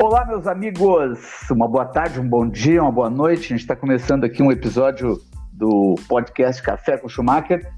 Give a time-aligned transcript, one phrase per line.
[0.00, 1.18] Olá, meus amigos.
[1.50, 3.46] Uma boa tarde, um bom dia, uma boa noite.
[3.46, 5.20] A gente está começando aqui um episódio
[5.52, 7.68] do podcast Café com Schumacher.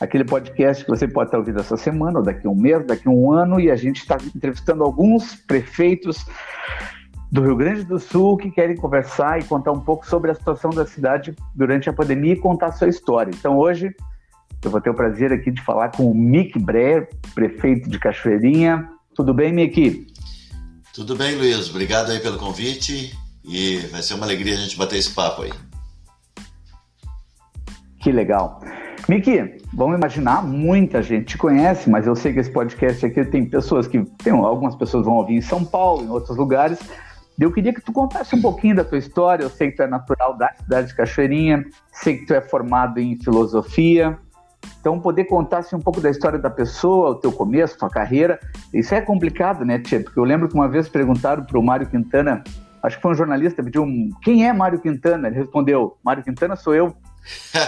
[0.00, 3.06] Aquele podcast que você pode estar ouvindo essa semana, ou daqui a um mês, daqui
[3.06, 6.24] a um ano, e a gente está entrevistando alguns prefeitos
[7.30, 10.70] do Rio Grande do Sul que querem conversar e contar um pouco sobre a situação
[10.70, 13.30] da cidade durante a pandemia e contar a sua história.
[13.38, 13.94] Então, hoje,
[14.64, 18.88] eu vou ter o prazer aqui de falar com o Mick Breyer, prefeito de Cachoeirinha.
[19.14, 20.06] Tudo bem, Mick?
[20.94, 21.70] Tudo bem, Luiz.
[21.70, 25.52] Obrigado aí pelo convite e vai ser uma alegria a gente bater esse papo aí.
[28.00, 28.60] Que legal.
[29.08, 33.48] Miki, vamos imaginar, muita gente te conhece, mas eu sei que esse podcast aqui tem
[33.48, 34.04] pessoas que.
[34.22, 36.78] Tem, algumas pessoas vão ouvir em São Paulo, em outros lugares.
[37.40, 39.44] Eu queria que tu contasse um pouquinho da tua história.
[39.44, 42.98] Eu sei que tu é natural da cidade de Cachoeirinha, sei que tu é formado
[42.98, 44.18] em filosofia,
[44.80, 48.38] então, poder contar assim, um pouco da história da pessoa, o teu começo, tua carreira,
[48.72, 50.00] isso é complicado, né, Tia?
[50.02, 52.42] Porque eu lembro que uma vez perguntaram para o Mário Quintana,
[52.82, 55.28] acho que foi um jornalista, pediu um, quem é Mário Quintana?
[55.28, 56.94] Ele respondeu, Mário Quintana sou eu.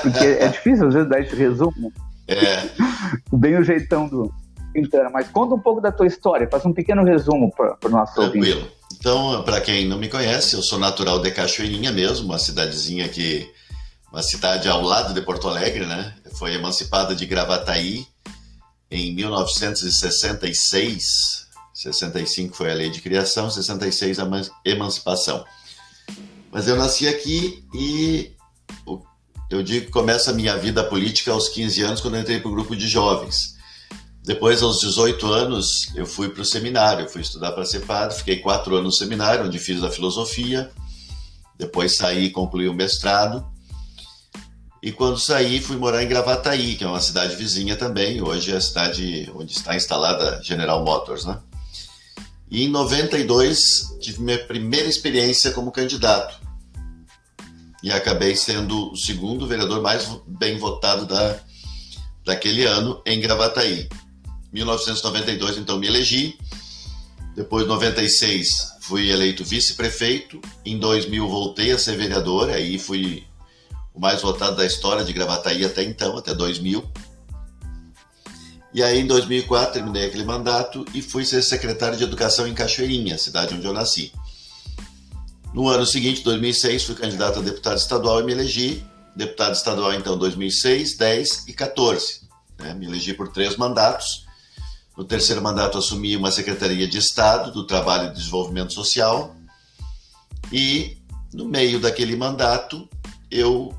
[0.02, 1.92] Porque é difícil às vezes dar esse resumo.
[2.28, 2.68] É.
[3.32, 4.32] Bem o jeitão do
[4.72, 5.10] Quintana.
[5.12, 8.60] Mas conta um pouco da tua história, faz um pequeno resumo para o nosso Tranquilo.
[8.60, 8.80] ouvinte.
[8.98, 13.50] Então, para quem não me conhece, eu sou natural de Cachoeirinha mesmo, uma cidadezinha que
[14.10, 16.14] uma cidade ao lado de Porto Alegre, né?
[16.34, 18.06] Foi emancipada de Gravataí
[18.90, 21.48] em 1966.
[21.72, 24.28] 65 foi a lei de criação, 66 a
[24.64, 25.44] emancipação.
[26.50, 28.32] Mas eu nasci aqui e
[29.48, 32.48] eu digo que começa a minha vida política aos 15 anos, quando eu entrei para
[32.48, 33.58] o grupo de jovens.
[34.22, 38.36] Depois, aos 18 anos, eu fui para o seminário, fui estudar para ser padre, fiquei
[38.36, 40.70] quatro anos no seminário, onde fiz a filosofia,
[41.58, 43.44] depois saí e concluí o mestrado,
[44.82, 48.22] e quando saí, fui morar em Gravataí, que é uma cidade vizinha também.
[48.22, 51.38] Hoje é a cidade onde está instalada General Motors, né?
[52.50, 56.40] E em 92 tive minha primeira experiência como candidato.
[57.82, 61.38] E acabei sendo o segundo vereador mais bem votado da,
[62.24, 63.86] daquele ano em Gravataí.
[64.50, 66.38] 1992, então, me elegi.
[67.36, 70.40] Depois, 96, fui eleito vice-prefeito.
[70.64, 72.50] Em 2000, voltei a ser vereador.
[72.50, 73.24] Aí fui
[73.94, 76.90] o mais votado da história de Gravataí até então, até 2000.
[78.72, 83.18] E aí, em 2004, terminei aquele mandato e fui ser secretário de Educação em Cachoeirinha,
[83.18, 84.12] cidade onde eu nasci.
[85.52, 88.84] No ano seguinte, 2006, fui candidato a deputado estadual e me elegi.
[89.16, 92.20] Deputado estadual, então, 2006, 10 e 14.
[92.60, 92.72] Né?
[92.74, 94.24] Me elegi por três mandatos.
[94.96, 99.34] No terceiro mandato, assumi uma Secretaria de Estado do Trabalho e Desenvolvimento Social.
[100.52, 100.96] E,
[101.32, 102.88] no meio daquele mandato,
[103.28, 103.74] eu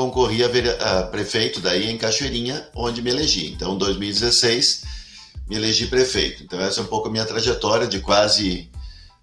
[0.00, 3.52] concorri a, prefeito daí em Cachoeirinha, onde me elegi.
[3.52, 4.84] Então, em 2016,
[5.48, 6.42] me elegi prefeito.
[6.42, 8.70] Então, essa é um pouco a minha trajetória de quase,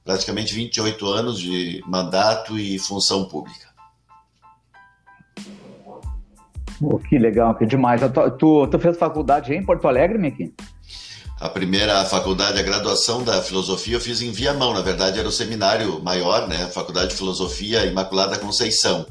[0.06, 3.66] praticamente 28 anos de mandato e função pública.
[6.80, 8.00] Oh, que legal, que demais.
[8.38, 10.54] Tu, tu fez faculdade em Porto Alegre, Miki?
[11.40, 14.74] A primeira faculdade, a graduação da filosofia, eu fiz em Viamão.
[14.74, 16.68] Na verdade, era o seminário maior, né?
[16.68, 19.08] Faculdade de Filosofia Imaculada Conceição.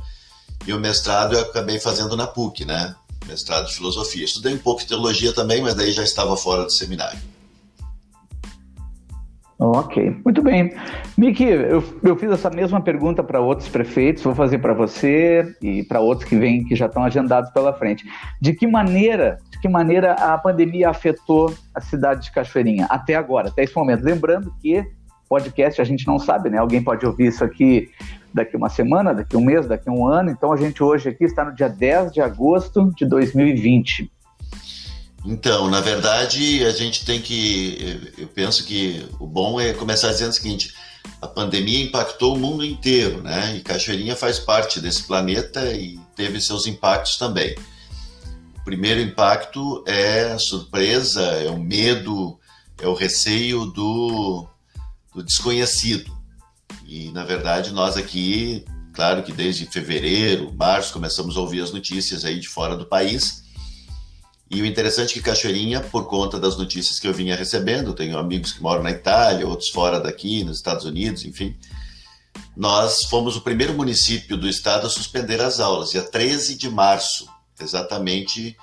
[0.67, 2.95] E o mestrado eu acabei fazendo na PUC, né?
[3.27, 4.25] Mestrado de filosofia.
[4.25, 7.19] Estudei um pouco de teologia também, mas daí já estava fora do seminário.
[9.59, 10.75] Ok, muito bem.
[11.17, 15.83] Miki, eu, eu fiz essa mesma pergunta para outros prefeitos, vou fazer para você e
[15.83, 18.05] para outros que vêm, que já estão agendados pela frente.
[18.41, 23.49] De que maneira, de que maneira a pandemia afetou a cidade de Cachoeirinha até agora,
[23.49, 24.05] até esse momento?
[24.05, 24.85] Lembrando que
[25.27, 26.59] podcast a gente não sabe, né?
[26.59, 27.91] Alguém pode ouvir isso aqui
[28.37, 30.31] daqui uma semana, daqui um mês, daqui um ano.
[30.31, 34.13] Então a gente hoje aqui está no dia 10 de agosto de 2020.
[35.25, 38.13] Então, na verdade, a gente tem que.
[38.17, 40.73] Eu penso que o bom é começar dizendo o seguinte:
[41.21, 43.57] a pandemia impactou o mundo inteiro, né?
[43.57, 47.57] E Cachoeirinha faz parte desse planeta e teve seus impactos também.
[48.61, 52.39] O primeiro impacto é a surpresa, é o medo,
[52.81, 54.47] é o receio do,
[55.15, 56.16] do desconhecido.
[56.87, 62.25] E, na verdade, nós aqui, claro que desde fevereiro, março, começamos a ouvir as notícias
[62.25, 63.45] aí de fora do país.
[64.49, 68.17] E o interessante é que Cachoeirinha, por conta das notícias que eu vinha recebendo, tenho
[68.17, 71.57] amigos que moram na Itália, outros fora daqui, nos Estados Unidos, enfim,
[72.57, 77.29] nós fomos o primeiro município do estado a suspender as aulas, dia 13 de março,
[77.61, 78.57] exatamente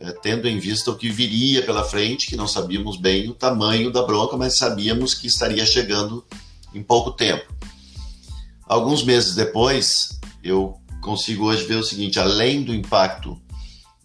[0.00, 3.92] é, tendo em vista o que viria pela frente, que não sabíamos bem o tamanho
[3.92, 6.24] da bronca, mas sabíamos que estaria chegando
[6.74, 7.57] em pouco tempo.
[8.68, 13.40] Alguns meses depois, eu consigo hoje ver o seguinte: além do impacto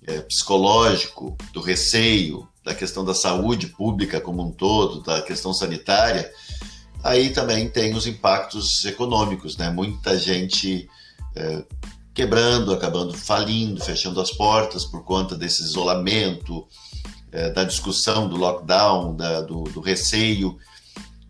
[0.06, 6.32] é, psicológico, do receio, da questão da saúde pública como um todo, da questão sanitária,
[7.04, 9.70] Aí também tem os impactos econômicos, né?
[9.70, 10.90] Muita gente
[11.36, 11.66] é,
[12.14, 16.66] quebrando, acabando falindo, fechando as portas por conta desse isolamento,
[17.30, 20.58] é, da discussão do lockdown, da, do, do receio.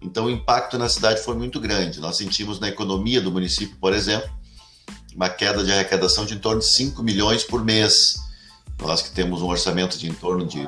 [0.04, 2.00] Então, o impacto na cidade foi muito grande.
[2.00, 4.30] Nós sentimos na economia do município, por exemplo,
[5.16, 8.16] uma queda de arrecadação de em torno de 5 milhões por mês.
[8.82, 10.68] Nós que temos um orçamento de em torno de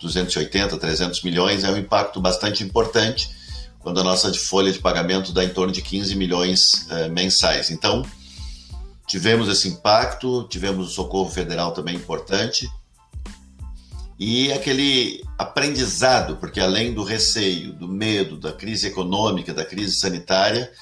[0.00, 3.30] 280, 300 milhões, é um impacto bastante importante,
[3.78, 7.70] quando a nossa folha de pagamento dá em torno de 15 milhões eh, mensais.
[7.70, 8.04] Então,
[9.06, 12.68] tivemos esse impacto, tivemos o socorro federal também importante,
[14.26, 20.72] e aquele aprendizado, porque além do receio, do medo, da crise econômica, da crise sanitária,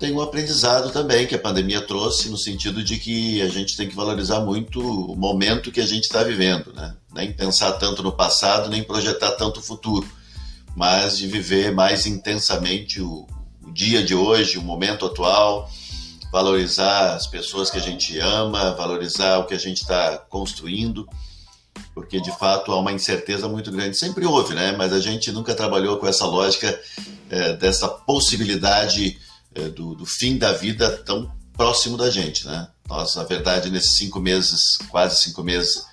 [0.00, 3.88] tem um aprendizado também que a pandemia trouxe, no sentido de que a gente tem
[3.88, 6.96] que valorizar muito o momento que a gente está vivendo, né?
[7.14, 10.08] Nem pensar tanto no passado, nem projetar tanto o futuro,
[10.74, 13.24] mas de viver mais intensamente o,
[13.62, 15.70] o dia de hoje, o momento atual,
[16.32, 21.08] valorizar as pessoas que a gente ama, valorizar o que a gente está construindo
[21.94, 23.96] porque de fato há uma incerteza muito grande.
[23.96, 24.72] Sempre houve, né?
[24.76, 26.78] Mas a gente nunca trabalhou com essa lógica
[27.30, 29.18] é, dessa possibilidade
[29.54, 32.68] é, do, do, fim da vida tão próximo da gente, né?
[32.88, 35.86] Nós, na verdade, nesses cinco meses, quase cinco meses,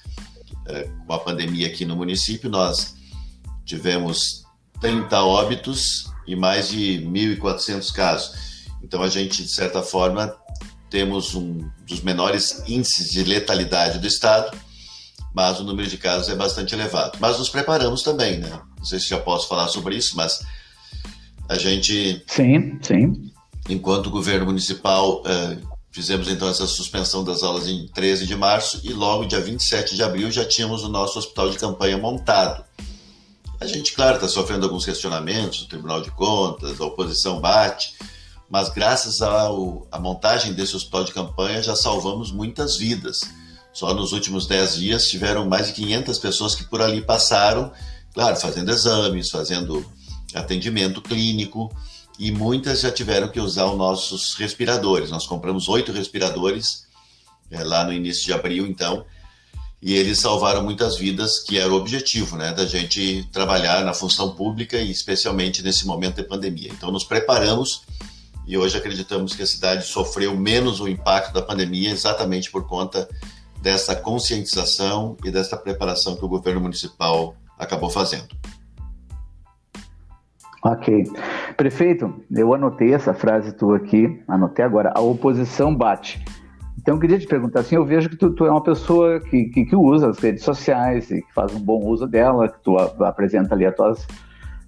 [0.68, 2.96] é, com a pandemia aqui no município, nós
[3.64, 4.44] tivemos
[4.82, 8.36] 30 óbitos e mais de 1.400 casos.
[8.84, 10.36] Então, a gente, de certa forma,
[10.90, 14.58] temos um dos menores índices de letalidade do estado
[15.34, 17.18] mas o número de casos é bastante elevado.
[17.20, 18.62] Mas nos preparamos também, né?
[18.78, 20.42] Não sei se já posso falar sobre isso, mas
[21.48, 22.24] a gente.
[22.28, 23.32] Sim, sim.
[23.70, 25.58] Enquanto governo municipal, eh,
[25.92, 30.04] fizemos então essa suspensão das aulas em 13 de março e logo dia 27 de
[30.04, 32.66] abril já tínhamos o nosso hospital de campanha montado.
[33.60, 37.94] A gente, claro, está sofrendo alguns questionamentos, o Tribunal de Contas, a oposição bate,
[38.50, 43.22] mas graças à montagem desse hospital de campanha já salvamos muitas vidas
[43.74, 47.72] só nos últimos 10 dias tiveram mais de 500 pessoas que por ali passaram,
[48.14, 49.86] claro, fazendo exames, fazendo
[50.34, 51.74] atendimento clínico,
[52.20, 55.10] e muitas já tiveram que usar os nossos respiradores.
[55.10, 56.86] Nós compramos oito respiradores
[57.50, 59.06] é, lá no início de abril, então,
[59.82, 64.36] e eles salvaram muitas vidas, que era o objetivo, né, da gente trabalhar na função
[64.36, 66.70] pública e especialmente nesse momento de pandemia.
[66.72, 67.82] Então, nos preparamos
[68.46, 73.10] e hoje acreditamos que a cidade sofreu menos o impacto da pandemia exatamente por conta
[73.62, 78.28] dessa conscientização e dessa preparação que o governo municipal acabou fazendo.
[80.64, 81.04] Ok.
[81.58, 86.24] Prefeito, eu anotei essa frase tua aqui, anotei agora, a oposição bate.
[86.78, 89.46] Então eu queria te perguntar assim, eu vejo que tu, tu é uma pessoa que,
[89.46, 92.78] que, que, usa as redes sociais e que faz um bom uso dela, que tu
[92.78, 94.08] apresenta ali as tuas,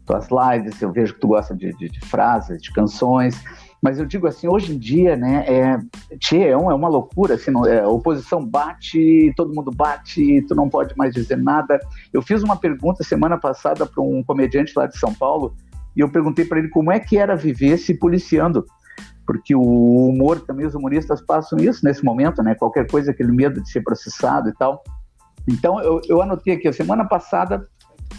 [0.05, 3.39] tuas lives, eu vejo que tu gosta de, de, de frases, de canções.
[3.83, 7.35] Mas eu digo assim, hoje em dia, né, é, tchê, é, uma, é uma loucura,
[7.35, 11.77] assim, não, é, a oposição bate, todo mundo bate, tu não pode mais dizer nada.
[12.13, 15.53] Eu fiz uma pergunta semana passada para um comediante lá de São Paulo,
[15.97, 18.65] e eu perguntei para ele como é que era viver se policiando,
[19.27, 23.61] porque o humor, também os humoristas passam isso nesse momento, né, qualquer coisa, aquele medo
[23.61, 24.81] de ser processado e tal.
[25.45, 27.67] Então, eu, eu anotei aqui, a semana passada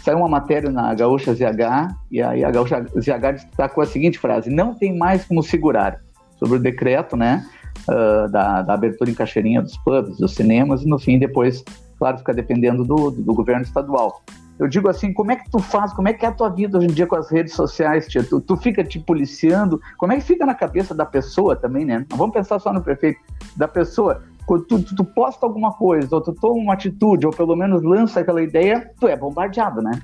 [0.03, 4.49] saiu uma matéria na Gaúcha ZH, e aí a Gaúcha ZH destacou a seguinte frase:
[4.49, 5.99] não tem mais como segurar,
[6.37, 7.45] sobre o decreto, né,
[7.87, 11.63] uh, da, da, abertura em caixeirinha dos pubs, dos cinemas, e no fim, depois,
[11.97, 14.21] claro, fica dependendo do, do, do, governo estadual.
[14.57, 16.77] Eu digo assim, como é que tu faz, como é que é a tua vida
[16.77, 18.23] hoje em dia com as redes sociais, tia?
[18.23, 22.05] Tu, tu fica te policiando, como é que fica na cabeça da pessoa também, né?
[22.09, 23.19] Não vamos pensar só no prefeito,
[23.57, 27.33] da pessoa quando tu, tu, tu, posta alguma coisa, ou tu toma uma atitude, ou
[27.33, 30.01] pelo menos lança aquela ideia, tu é bombardeado, né?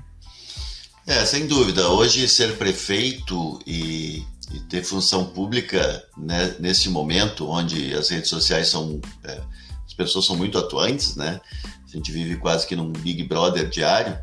[1.06, 1.88] É, sem dúvida.
[1.88, 8.68] Hoje, ser prefeito e, e ter função pública né, nesse momento, onde as redes sociais
[8.68, 9.00] são.
[9.24, 9.40] É,
[9.86, 11.40] as pessoas são muito atuantes, né?
[11.64, 14.18] A gente vive quase que num Big Brother diário,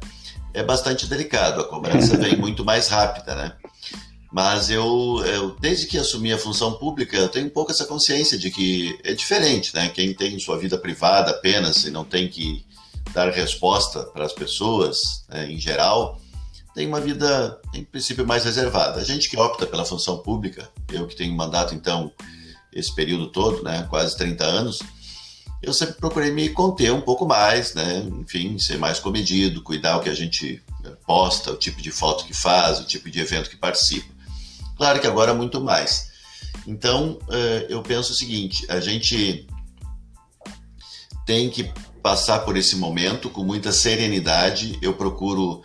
[0.53, 1.61] é bastante delicado.
[1.61, 3.53] A cobrança vem muito mais rápida, né?
[4.31, 8.37] Mas eu, eu, desde que assumi a função pública, eu tenho um pouco essa consciência
[8.37, 9.89] de que é diferente, né?
[9.89, 12.63] Quem tem sua vida privada apenas e não tem que
[13.11, 16.21] dar resposta para as pessoas, né, em geral,
[16.75, 18.99] tem uma vida, em princípio, mais reservada.
[19.01, 22.11] A gente que opta pela função pública, eu que tenho mandato, então,
[22.71, 24.79] esse período todo, né, quase 30 anos,
[25.61, 28.07] eu sempre procurei me conter um pouco mais, né?
[28.21, 30.63] Enfim, ser mais comedido, cuidar o que a gente
[31.05, 34.18] posta, o tipo de foto que faz, o tipo de evento que participa.
[34.79, 36.07] Claro que agora muito mais.
[36.65, 39.45] Então, eh, eu penso o seguinte: a gente
[41.25, 41.69] tem que
[42.01, 44.79] passar por esse momento com muita serenidade.
[44.81, 45.61] Eu procuro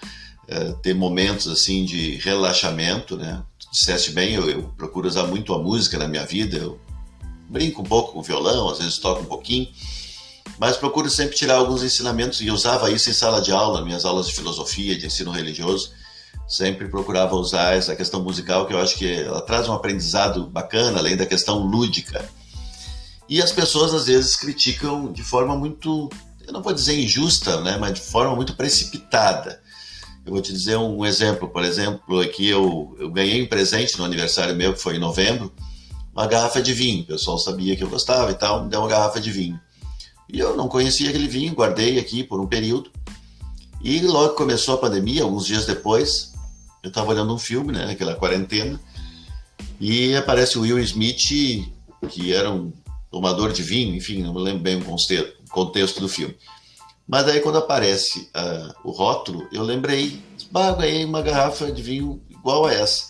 [0.49, 3.40] eh, ter momentos assim de relaxamento, né?
[3.71, 6.56] disseste bem, eu, eu, procuro usar muito a música na minha vida.
[6.56, 6.80] Eu
[7.49, 9.68] brinco um pouco com violão, às vezes toco um pouquinho,
[10.59, 14.26] mas procuro sempre tirar alguns ensinamentos e usava isso em sala de aula, minhas aulas
[14.26, 15.92] de filosofia, de ensino religioso.
[16.46, 20.98] Sempre procurava usar essa questão musical, que eu acho que ela traz um aprendizado bacana,
[20.98, 22.28] além da questão lúdica.
[23.28, 26.10] E as pessoas às vezes criticam de forma muito,
[26.46, 29.62] eu não vou dizer injusta, né, mas de forma muito precipitada.
[30.26, 34.04] Eu vou te dizer um exemplo, por exemplo, aqui eu, eu ganhei um presente no
[34.04, 35.52] aniversário meu, que foi em novembro,
[36.14, 37.02] uma garrafa de vinho.
[37.02, 39.60] O pessoal sabia que eu gostava e tal, me deu uma garrafa de vinho.
[40.32, 42.90] E eu não conhecia aquele vinho, guardei aqui por um período.
[43.82, 46.32] E logo começou a pandemia, alguns dias depois,
[46.84, 48.78] eu estava olhando um filme, né, naquela quarentena,
[49.80, 51.66] e aparece o Will Smith,
[52.10, 52.72] que era um
[53.10, 56.36] tomador de vinho, enfim, não me lembro bem o contexto do filme.
[57.08, 62.22] Mas aí quando aparece uh, o rótulo, eu lembrei, bah, ganhei uma garrafa de vinho
[62.28, 63.08] igual a essa.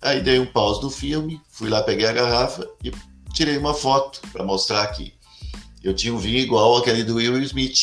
[0.00, 2.90] Aí dei um pause no filme, fui lá, peguei a garrafa e
[3.32, 5.14] tirei uma foto para mostrar que
[5.82, 7.78] eu tinha um vinho igual aquele do Will Smith.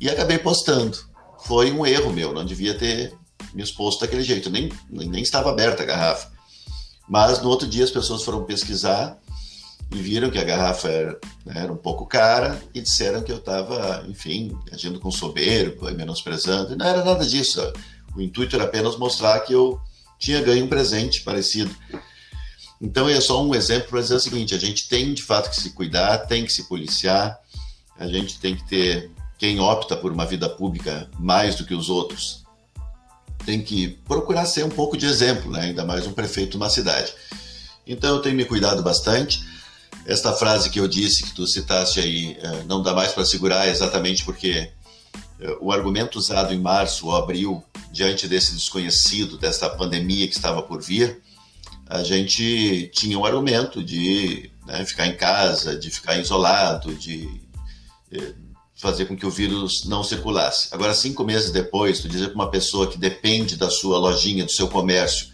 [0.00, 0.96] E acabei postando.
[1.44, 3.14] Foi um erro meu, não devia ter
[3.56, 6.30] me exposto daquele jeito, nem, nem estava aberta a garrafa.
[7.08, 9.18] Mas no outro dia as pessoas foram pesquisar
[9.90, 13.38] e viram que a garrafa era, né, era um pouco cara e disseram que eu
[13.38, 16.74] estava, enfim, agindo com soberbo e menosprezando.
[16.74, 17.62] E não era nada disso.
[18.14, 19.80] O intuito era apenas mostrar que eu
[20.18, 21.74] tinha ganho um presente parecido.
[22.78, 25.58] Então é só um exemplo para dizer o seguinte: a gente tem de fato que
[25.58, 27.38] se cuidar, tem que se policiar,
[27.98, 31.88] a gente tem que ter quem opta por uma vida pública mais do que os
[31.88, 32.45] outros
[33.46, 35.66] tem que procurar ser um pouco de exemplo, né?
[35.66, 37.14] ainda mais um prefeito de uma cidade.
[37.86, 39.46] Então eu tenho me cuidado bastante.
[40.04, 43.68] Esta frase que eu disse, que tu citaste aí, eh, não dá mais para segurar,
[43.68, 44.70] exatamente porque
[45.40, 47.62] eh, o argumento usado em março ou abril,
[47.92, 51.22] diante desse desconhecido, desta pandemia que estava por vir,
[51.88, 57.28] a gente tinha um argumento de né, ficar em casa, de ficar isolado, de
[58.10, 58.34] eh,
[58.76, 60.68] fazer com que o vírus não circulasse.
[60.70, 64.52] Agora, cinco meses depois, tu dizer para uma pessoa que depende da sua lojinha, do
[64.52, 65.28] seu comércio,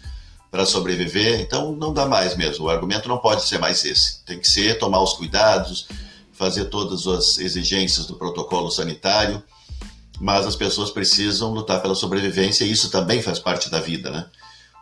[0.49, 2.65] para sobreviver, então não dá mais mesmo.
[2.65, 4.23] O argumento não pode ser mais esse.
[4.23, 5.87] Tem que ser tomar os cuidados,
[6.31, 9.41] fazer todas as exigências do protocolo sanitário,
[10.19, 14.27] mas as pessoas precisam lutar pela sobrevivência e isso também faz parte da vida, né?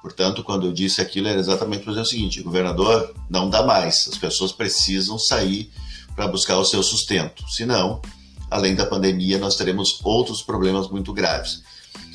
[0.01, 4.07] Portanto, quando eu disse aquilo, era exatamente para dizer o seguinte: governador, não dá mais.
[4.11, 5.71] As pessoas precisam sair
[6.15, 7.47] para buscar o seu sustento.
[7.49, 8.01] Senão,
[8.51, 11.63] além da pandemia, nós teremos outros problemas muito graves.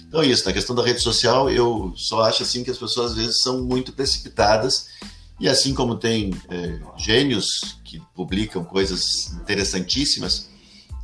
[0.07, 3.13] Então é isso, na questão da rede social, eu só acho assim que as pessoas
[3.13, 4.89] às vezes são muito precipitadas
[5.41, 10.49] e assim como tem é, gênios que publicam coisas interessantíssimas,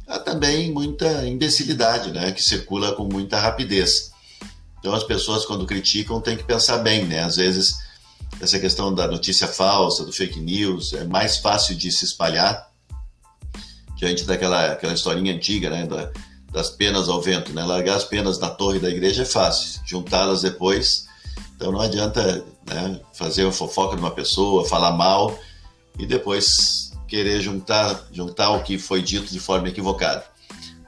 [0.07, 4.13] há também muita imbecilidade, né, que circula com muita rapidez.
[4.79, 7.23] Então as pessoas quando criticam têm que pensar bem, né?
[7.23, 7.77] Às vezes
[8.41, 12.72] essa questão da notícia falsa, do fake news, é mais fácil de se espalhar
[14.03, 16.11] diante daquela aquela historinha antiga, né, da,
[16.51, 17.65] das penas ao vento, né?
[17.65, 21.07] Largar as penas na torre da igreja é fácil, juntá-las depois,
[21.55, 25.39] então não adianta né, fazer uma fofoca de uma pessoa, falar mal
[25.97, 30.25] e depois querer juntar, juntar o que foi dito de forma equivocada.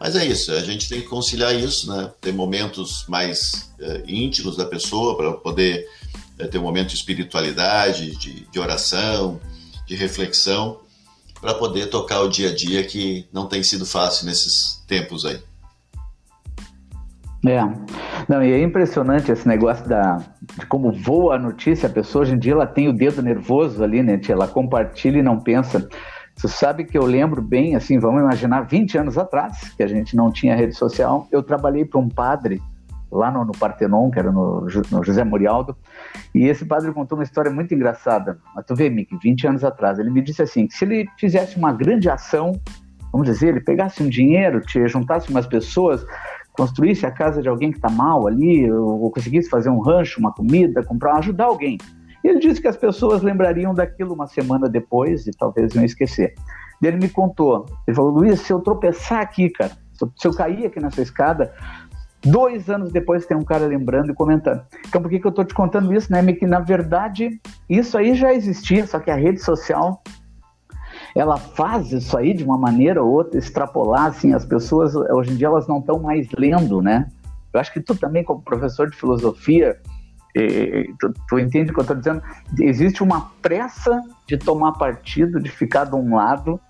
[0.01, 2.11] Mas é isso, a gente tem que conciliar isso, né?
[2.21, 5.87] Ter momentos mais uh, íntimos da pessoa para poder
[6.41, 9.41] uh, ter um momento de espiritualidade, de, de oração,
[9.87, 10.81] de reflexão,
[11.45, 15.39] para poder tocar o dia a dia que não tem sido fácil nesses tempos aí.
[17.47, 17.61] É.
[18.27, 20.25] Não, e é impressionante esse negócio da,
[20.59, 21.87] de como voa a notícia.
[21.87, 24.19] A pessoa hoje em dia ela tem o dedo nervoso ali, né?
[24.27, 25.87] Ela compartilha e não pensa.
[26.35, 30.17] Você sabe que eu lembro bem, assim, vamos imaginar 20 anos atrás, que a gente
[30.17, 31.29] não tinha rede social.
[31.31, 32.63] Eu trabalhei para um padre
[33.15, 35.77] lá no, no, Partenon, que era no, no, José Murialdo,
[36.35, 38.39] e esse padre contou uma história muito engraçada.
[38.55, 41.57] Mas tu vê, Mick, 20 anos atrás, ele me disse assim, que se ele fizesse
[41.57, 42.53] uma grande ação,
[43.13, 46.05] vamos dizer, ele pegasse um dinheiro, te juntasse umas pessoas,
[46.53, 50.33] construísse a casa de alguém que está mal ali, ou conseguisse fazer um rancho, uma
[50.33, 51.79] comida, comprar, ajudar alguém.
[52.25, 56.35] Ele disse que as pessoas lembrariam daquilo uma semana depois e talvez iam esquecer.
[56.83, 59.73] Ele me contou, ele falou, Luiz, se eu tropeçar aqui, cara,
[60.17, 61.53] se eu cair aqui nessa escada,
[62.25, 64.63] dois anos depois tem um cara lembrando e comentando.
[64.87, 68.15] Então por que, que eu estou te contando isso, né, Que na verdade isso aí
[68.15, 70.03] já existia, só que a rede social
[71.15, 75.37] ela faz isso aí de uma maneira ou outra, extrapolar, assim, as pessoas, hoje em
[75.37, 77.09] dia, elas não estão mais lendo, né?
[77.53, 79.79] Eu acho que tu também, como professor de filosofia,
[80.99, 82.23] tu, tu entende o que eu estou dizendo?
[82.59, 86.61] Existe uma pressa de tomar partido, de ficar de um lado,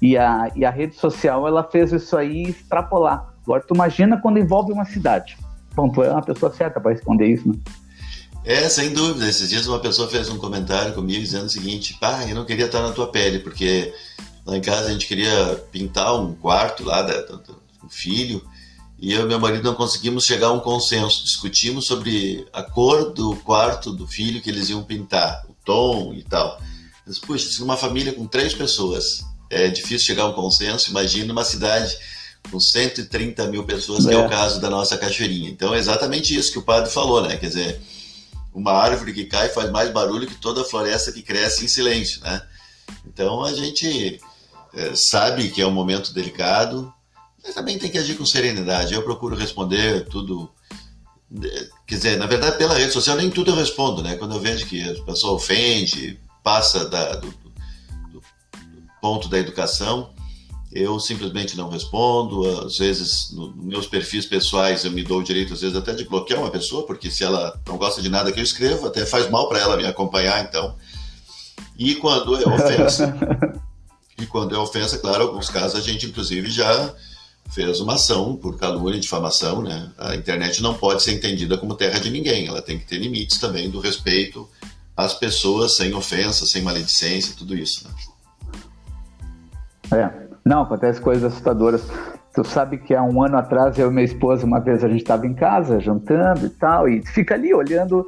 [0.00, 3.35] e a, e a rede social, ela fez isso aí extrapolar.
[3.46, 5.38] Agora, tu imagina quando envolve uma cidade.
[5.74, 7.54] Bom, tu é uma pessoa certa para responder isso, né?
[8.44, 9.28] É, sem dúvida.
[9.28, 12.66] Esses dias uma pessoa fez um comentário comigo dizendo o seguinte: pá, eu não queria
[12.66, 13.94] estar na tua pele, porque
[14.44, 17.56] lá em casa a gente queria pintar um quarto lá do,
[17.88, 18.42] filho
[18.98, 21.22] e eu e meu marido não conseguimos chegar a um consenso.
[21.22, 26.24] Discutimos sobre a cor do quarto do filho que eles iam pintar, o tom e
[26.24, 26.60] tal.
[27.06, 31.32] Mas, puxa, se numa família com três pessoas é difícil chegar a um consenso, imagina
[31.32, 31.96] uma cidade
[32.50, 34.28] com 130 mil pessoas, que é o é.
[34.28, 35.50] caso da nossa cachoeirinha.
[35.50, 37.36] Então é exatamente isso que o padre falou, né?
[37.36, 37.80] Quer dizer,
[38.54, 42.22] uma árvore que cai faz mais barulho que toda a floresta que cresce em silêncio,
[42.22, 42.42] né?
[43.06, 44.20] Então a gente
[44.74, 46.92] é, sabe que é um momento delicado,
[47.42, 48.94] mas também tem que agir com serenidade.
[48.94, 50.50] Eu procuro responder tudo.
[51.86, 54.16] Quer dizer, na verdade, pela rede social nem tudo eu respondo, né?
[54.16, 57.52] Quando eu vejo que a pessoa ofende, passa da, do, do,
[58.12, 58.22] do
[59.00, 60.14] ponto da educação,
[60.76, 62.66] eu simplesmente não respondo.
[62.66, 65.94] Às vezes, nos no meus perfis pessoais, eu me dou o direito, às vezes, até
[65.94, 69.06] de bloquear uma pessoa, porque se ela não gosta de nada que eu escrevo, até
[69.06, 70.74] faz mal para ela me acompanhar, então.
[71.78, 73.14] E quando é ofensa,
[74.18, 76.94] e quando é ofensa, claro, em alguns casos a gente, inclusive, já
[77.50, 79.90] fez uma ação por calúnia e difamação, né?
[79.98, 83.38] A internet não pode ser entendida como terra de ninguém, ela tem que ter limites
[83.38, 84.48] também do respeito
[84.96, 87.94] às pessoas, sem ofensa, sem maledicência, tudo isso, né?
[89.92, 91.90] É, não, acontece coisas assustadoras.
[92.32, 95.00] Tu sabe que há um ano atrás, eu e minha esposa, uma vez a gente
[95.00, 98.06] estava em casa, jantando e tal, e fica ali olhando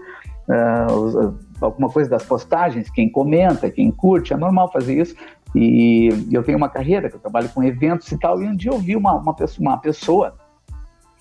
[0.48, 5.16] uh, alguma coisa das postagens, quem comenta, quem curte, é normal fazer isso.
[5.52, 8.70] E eu tenho uma carreira que eu trabalho com eventos e tal, e um dia
[8.70, 10.36] eu vi uma, uma, pessoa, uma pessoa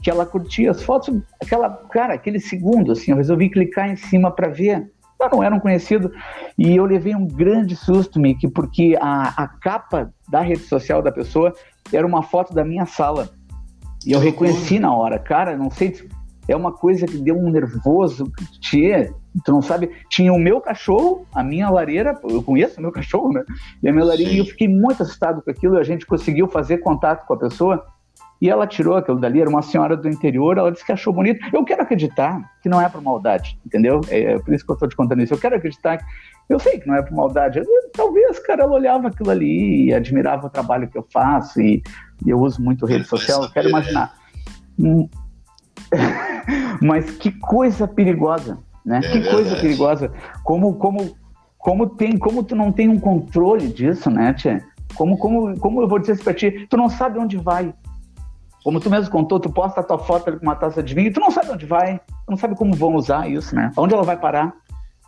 [0.04, 4.30] que ela curtia as fotos, aquela, cara, aquele segundo, assim, eu resolvi clicar em cima
[4.30, 6.12] para ver eu não era um conhecido.
[6.58, 11.12] E eu levei um grande susto, Mickey, porque a, a capa da rede social da
[11.12, 11.54] pessoa
[11.92, 13.30] era uma foto da minha sala.
[14.06, 15.20] E eu reconheci na hora.
[15.20, 15.94] Cara, não sei,
[16.48, 18.32] é uma coisa que deu um nervoso.
[18.62, 19.12] Tchê,
[19.44, 19.92] tu não sabe.
[20.10, 23.44] Tinha o meu cachorro, a minha lareira, eu conheço o meu cachorro, né?
[23.84, 25.76] E a minha lareira, e eu fiquei muito assustado com aquilo.
[25.76, 27.86] E a gente conseguiu fazer contato com a pessoa.
[28.40, 31.44] E ela tirou aquilo dali, era uma senhora do interior, ela disse que achou bonito.
[31.52, 34.02] Eu quero acreditar que não é por maldade, entendeu?
[34.10, 35.34] É, é por isso que eu estou te contando isso.
[35.34, 36.06] Eu quero acreditar que.
[36.48, 37.60] Eu sei que não é por maldade.
[37.60, 41.82] Eu, talvez, cara, ela olhava aquilo ali e admirava o trabalho que eu faço e,
[42.26, 43.44] e eu uso muito rede social.
[43.44, 44.14] Eu quero imaginar.
[44.80, 45.10] Hum.
[46.82, 49.00] Mas que coisa perigosa, né?
[49.00, 49.36] É que verdade.
[49.36, 50.12] coisa perigosa.
[50.44, 51.18] Como, como,
[51.58, 54.64] como, tem, como tu não tem um controle disso, né, Tia?
[54.96, 56.66] Como, como, como eu vou dizer isso pra ti?
[56.70, 57.74] Tu não sabe onde vai.
[58.68, 61.14] Como tu mesmo contou, tu posta a tua foto com uma taça de vinho e
[61.14, 63.72] tu não sabe onde vai, tu não sabe como vão usar isso, né?
[63.78, 64.54] Onde ela vai parar.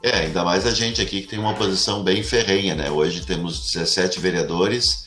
[0.02, 2.90] É, ainda mais a gente aqui que tem uma posição bem ferrenha, né?
[2.90, 5.06] Hoje temos 17 vereadores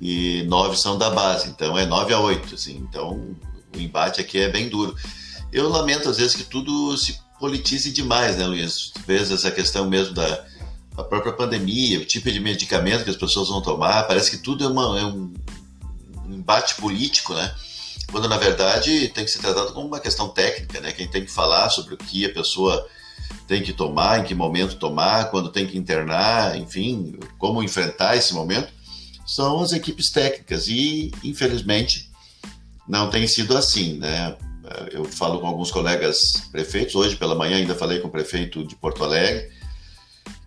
[0.00, 2.84] e nove são da base, então é 9 a 8, assim.
[2.90, 3.32] Então
[3.72, 4.96] o embate aqui é bem duro.
[5.52, 8.90] Eu lamento às vezes que tudo se politize demais, né, Luiz?
[8.90, 10.44] Tu vês essa questão mesmo da,
[10.96, 14.64] da própria pandemia, o tipo de medicamento que as pessoas vão tomar, parece que tudo
[14.64, 15.32] é, uma, é um
[16.28, 17.54] embate político, né?
[18.10, 20.92] Quando na verdade tem que ser tratado como uma questão técnica, né?
[20.92, 22.86] Quem tem que falar sobre o que a pessoa
[23.46, 28.32] tem que tomar, em que momento tomar, quando tem que internar, enfim, como enfrentar esse
[28.32, 28.72] momento,
[29.26, 32.10] são as equipes técnicas e, infelizmente,
[32.86, 34.36] não tem sido assim, né?
[34.92, 38.74] Eu falo com alguns colegas prefeitos, hoje pela manhã ainda falei com o prefeito de
[38.76, 39.50] Porto Alegre,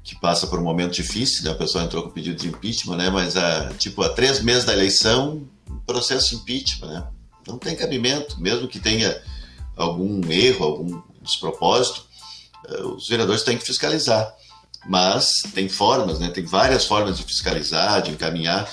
[0.04, 1.52] que passa por um momento difícil, né?
[1.52, 3.10] A pessoa entrou com pedido de impeachment, né?
[3.10, 3.36] Mas,
[3.78, 5.48] tipo, há três meses da eleição,
[5.86, 7.08] processo impeachment, né?
[7.48, 9.22] Não tem cabimento, mesmo que tenha
[9.76, 12.06] algum erro, algum despropósito,
[12.68, 14.36] eh, os vereadores têm que fiscalizar.
[14.86, 16.30] Mas tem formas, né?
[16.30, 18.70] tem várias formas de fiscalizar, de encaminhar,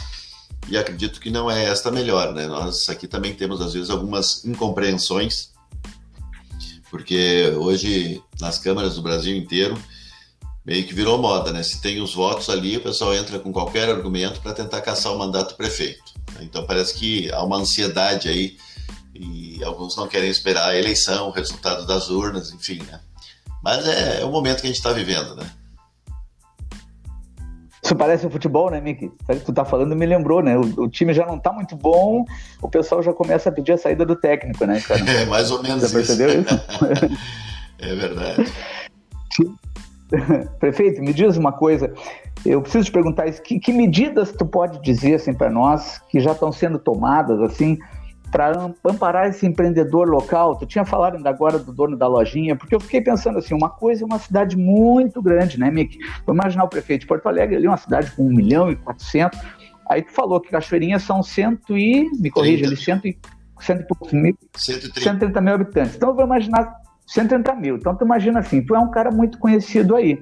[0.69, 2.33] e acredito que não é esta melhor.
[2.33, 2.47] Né?
[2.47, 5.51] Nós aqui também temos, às vezes, algumas incompreensões,
[6.91, 9.77] porque hoje, nas câmaras do Brasil inteiro,
[10.65, 11.63] meio que virou moda, né?
[11.63, 15.19] Se tem os votos ali, o pessoal entra com qualquer argumento para tentar caçar o
[15.19, 16.14] mandato prefeito.
[16.41, 18.57] Então parece que há uma ansiedade aí
[19.15, 23.01] e alguns não querem esperar a eleição, o resultado das urnas, enfim, né?
[23.63, 25.51] Mas é, é o momento que a gente está vivendo, né?
[27.83, 29.13] Isso parece o futebol, né, Miki?
[29.27, 30.57] Sabe que tu tá falando me lembrou, né?
[30.57, 32.25] O, o, time já não tá muito bom,
[32.63, 35.01] o pessoal já começa a pedir a saída do técnico, né, cara?
[35.11, 36.17] É, mais ou menos Você isso.
[36.17, 36.61] percebeu isso?
[37.79, 38.53] é verdade.
[40.59, 41.93] Prefeito, me diz uma coisa.
[42.45, 43.43] Eu preciso te perguntar isso.
[43.43, 47.79] Que, que medidas tu pode dizer assim para nós que já estão sendo tomadas assim
[48.31, 50.57] para amparar esse empreendedor local?
[50.57, 53.71] Tu tinha falado ainda agora do dono da lojinha, porque eu fiquei pensando assim, uma
[53.71, 55.99] coisa é uma cidade muito grande, né, Mick?
[56.27, 59.39] Vou imaginar o prefeito de Porto Alegre ali, uma cidade com 1 milhão e 400.
[59.89, 63.17] Aí tu falou que Cachoeirinha são cento e, me corrija, ali, cento e,
[63.61, 65.01] cento e poucos mil, 130.
[65.01, 65.97] 130 mil habitantes.
[65.97, 66.75] Então eu vou imaginar
[67.07, 67.77] 130 mil.
[67.77, 70.19] Então, tu imagina assim, tu é um cara muito conhecido aí.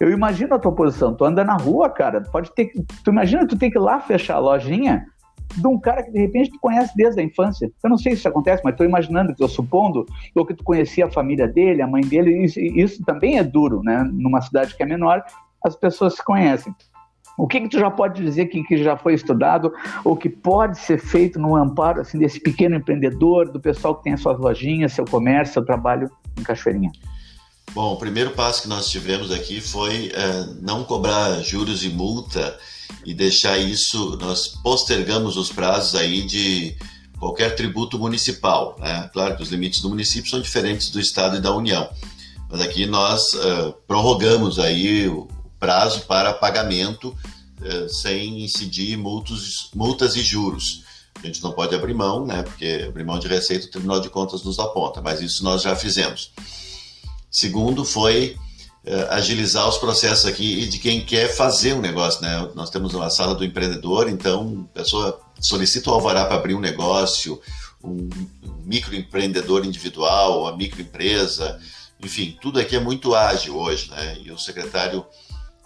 [0.00, 2.70] Eu imagino a tua posição, tu anda na rua, cara, pode ter
[3.02, 5.06] tu imagina tu ter que ir lá fechar a lojinha
[5.54, 7.70] de um cara que de repente tu conhece desde a infância.
[7.82, 11.06] Eu não sei se isso acontece, mas estou imaginando, estou supondo, ou que tu conhecia
[11.06, 14.08] a família dele, a mãe dele, isso, isso também é duro, né?
[14.12, 15.24] Numa cidade que é menor,
[15.64, 16.74] as pessoas se conhecem.
[17.38, 19.72] O que, que tu já pode dizer que, que já foi estudado
[20.04, 24.14] ou que pode ser feito no amparo assim, desse pequeno empreendedor, do pessoal que tem
[24.14, 26.90] as suas lojinhas, seu comércio, seu trabalho em Cachoeirinha?
[27.76, 32.58] Bom, o primeiro passo que nós tivemos aqui foi é, não cobrar juros e multa
[33.04, 36.74] e deixar isso, nós postergamos os prazos aí de
[37.18, 38.78] qualquer tributo municipal.
[38.80, 39.10] Né?
[39.12, 41.86] Claro que os limites do município são diferentes do Estado e da União,
[42.50, 45.28] mas aqui nós uh, prorrogamos aí o
[45.60, 47.14] prazo para pagamento
[47.60, 50.82] uh, sem incidir multos, multas e juros.
[51.22, 52.42] A gente não pode abrir mão, né?
[52.42, 55.76] porque abrir mão de receita o Tribunal de Contas nos aponta, mas isso nós já
[55.76, 56.32] fizemos.
[57.30, 58.36] Segundo foi
[58.84, 62.48] uh, agilizar os processos aqui de quem quer fazer um negócio, né?
[62.54, 66.60] Nós temos uma sala do empreendedor, então a pessoa solicita o alvará para abrir um
[66.60, 67.40] negócio,
[67.82, 68.08] um,
[68.64, 71.60] microempreendedor individual, uma microempresa,
[72.02, 74.18] enfim, tudo aqui é muito ágil hoje, né?
[74.22, 75.04] E o secretário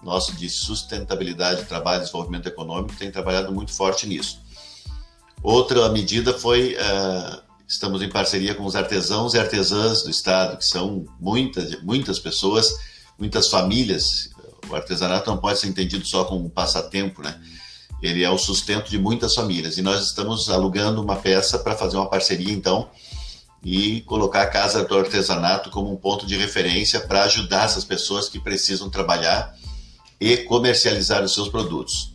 [0.02, 4.40] nosso de sustentabilidade, trabalho e desenvolvimento econômico tem trabalhado muito forte nisso.
[5.42, 10.64] Outra medida foi uh, estamos em parceria com os artesãos e artesãs do estado, que
[10.64, 12.74] são muitas, muitas pessoas
[13.20, 14.30] muitas famílias,
[14.68, 17.38] o artesanato não pode ser entendido só como um passatempo, né?
[18.02, 19.76] Ele é o sustento de muitas famílias.
[19.76, 22.88] E nós estamos alugando uma peça para fazer uma parceria, então,
[23.62, 28.26] e colocar a Casa do Artesanato como um ponto de referência para ajudar essas pessoas
[28.30, 29.54] que precisam trabalhar
[30.18, 32.14] e comercializar os seus produtos.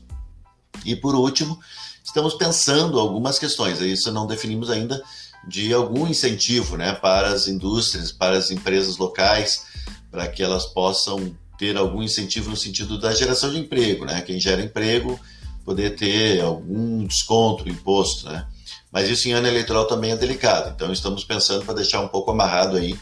[0.83, 1.59] E por último,
[2.03, 5.03] estamos pensando algumas questões, isso não definimos ainda,
[5.47, 9.65] de algum incentivo né, para as indústrias, para as empresas locais,
[10.09, 14.21] para que elas possam ter algum incentivo no sentido da geração de emprego, né?
[14.21, 15.19] Quem gera emprego
[15.63, 18.45] poder ter algum desconto, imposto, né?
[18.91, 20.71] Mas isso em ano eleitoral também é delicado.
[20.73, 22.97] Então estamos pensando para deixar um pouco amarrado aí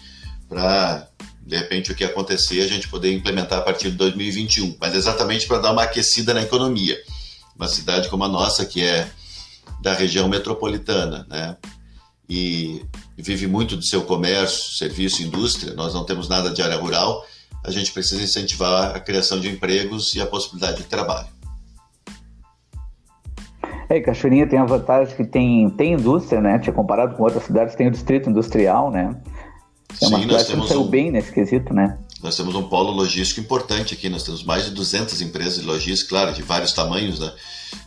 [0.47, 1.07] para
[1.45, 5.45] de repente o que acontecer a gente poder implementar a partir de 2021, mas exatamente
[5.45, 6.97] para dar uma aquecida na economia.
[7.55, 9.09] Uma cidade como a nossa que é
[9.81, 11.57] da região metropolitana, né?
[12.29, 12.83] E
[13.17, 17.25] vive muito do seu comércio, serviço, indústria, nós não temos nada de área rural,
[17.63, 21.27] a gente precisa incentivar a criação de empregos e a possibilidade de trabalho.
[23.89, 26.57] É, Cachoeirinha tem a vantagem que tem, tem indústria, né?
[26.59, 29.15] Tinha comparado com outras cidades, tem o distrito industrial, né?
[30.01, 31.97] É uma Sim, temos que um, bem nesse quesito, né?
[32.23, 36.09] Nós temos um polo logístico importante aqui, nós temos mais de 200 empresas de logística,
[36.09, 37.33] claro, de vários tamanhos, né?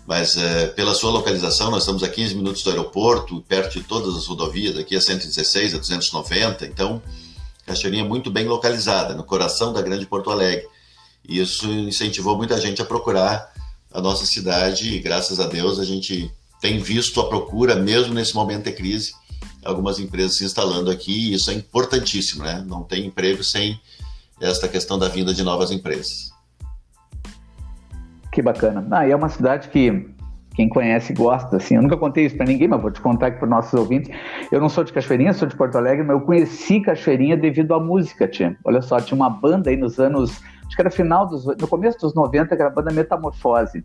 [0.07, 4.15] Mas é, pela sua localização, nós estamos a 15 minutos do aeroporto, perto de todas
[4.15, 7.03] as rodovias, aqui a 116, a 290, então
[7.65, 10.69] Cachoeirinha é muito bem localizada, no coração da grande Porto Alegre.
[11.27, 13.53] E isso incentivou muita gente a procurar
[13.91, 18.35] a nossa cidade e graças a Deus a gente tem visto a procura, mesmo nesse
[18.35, 19.15] momento de crise,
[19.65, 22.63] algumas empresas se instalando aqui e isso é importantíssimo, né?
[22.67, 23.81] Não tem emprego sem
[24.41, 26.31] esta questão da vinda de novas empresas.
[28.33, 28.87] Que bacana.
[28.91, 30.15] Ah, e é uma cidade que
[30.55, 31.77] quem conhece gosta, assim.
[31.77, 34.11] Eu nunca contei isso para ninguém, mas vou te contar aqui para nossos ouvintes.
[34.51, 37.81] Eu não sou de Cachoeirinha, sou de Porto Alegre, mas eu conheci Cachoeirinha devido à
[37.81, 38.57] música, tia.
[38.65, 41.99] Olha só, tinha uma banda aí nos anos, acho que era final dos, no começo
[41.99, 43.85] dos 90, que era a banda Metamorfose.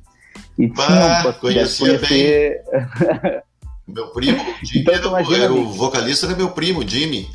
[0.58, 2.64] E tinha ah, conhecia conhecer...
[2.72, 3.42] bem.
[3.94, 7.28] meu primo, Jimmy, então, era, era o vocalista era meu primo, Jimmy.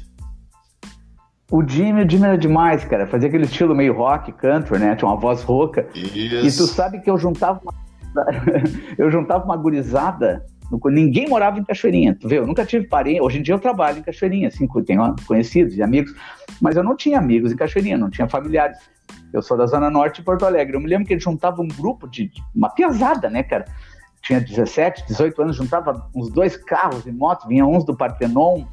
[1.51, 3.07] O Jimmy, o Jimmy era demais, cara.
[3.07, 4.97] Fazia aquele estilo meio rock, country, né?
[4.97, 5.87] Tinha uma voz rouca.
[5.95, 6.47] Isso.
[6.47, 7.73] E tu sabe que eu juntava uma,
[8.99, 10.45] eu juntava uma gurizada.
[10.87, 12.39] Ninguém morava em Cachoeirinha, tu vê?
[12.39, 13.21] Eu nunca tive parente.
[13.21, 16.13] Hoje em dia eu trabalho em Cachoeirinha, assim, tenho conhecidos e amigos.
[16.61, 18.79] Mas eu não tinha amigos em Cachoeirinha, não tinha familiares.
[19.33, 20.77] Eu sou da Zona Norte de Porto Alegre.
[20.77, 23.67] Eu me lembro que ele juntava um grupo de, de uma pesada, né, cara?
[24.23, 28.65] Tinha 17, 18 anos, juntava uns dois carros e motos, vinha uns do Partenon,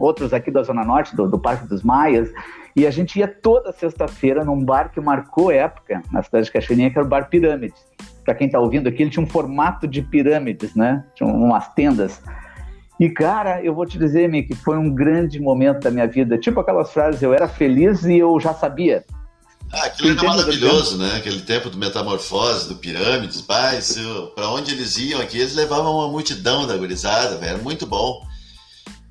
[0.00, 2.30] outros aqui da Zona Norte, do, do Parque dos Maias,
[2.74, 6.90] e a gente ia toda sexta-feira num bar que marcou época na cidade de Cachoeirinha,
[6.90, 7.78] que era o Bar Pirâmides.
[8.24, 11.04] Para quem está ouvindo aqui, ele tinha um formato de pirâmides, né?
[11.14, 12.22] Tinha umas tendas.
[12.98, 16.38] E, cara, eu vou te dizer, Mick, que foi um grande momento da minha vida.
[16.38, 19.04] Tipo aquelas frases, eu era feliz e eu já sabia.
[19.72, 21.16] Ah, aquilo era maravilhoso, né?
[21.16, 26.66] Aquele tempo do metamorfose, do pirâmides, para onde eles iam aqui, eles levavam uma multidão
[26.66, 28.20] da gurizada, velho, era muito bom.